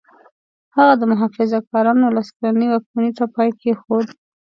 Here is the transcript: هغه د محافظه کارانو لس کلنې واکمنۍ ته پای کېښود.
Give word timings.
هغه 0.77 0.93
د 0.97 1.03
محافظه 1.11 1.59
کارانو 1.71 2.13
لس 2.15 2.27
کلنې 2.39 2.67
واکمنۍ 2.69 3.11
ته 3.17 3.25
پای 3.35 3.49
کېښود. 3.61 4.07